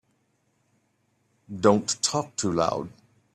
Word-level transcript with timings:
Don't 1.59 2.01
talk 2.01 2.35
too 2.35 2.51
loud. 2.53 2.89